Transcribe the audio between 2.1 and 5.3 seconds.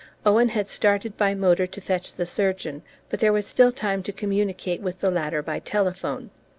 the surgeon, but there was still time to communicate with the